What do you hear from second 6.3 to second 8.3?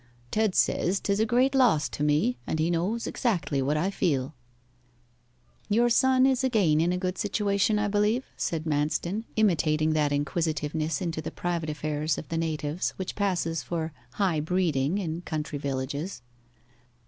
again in a good situation, I believe?'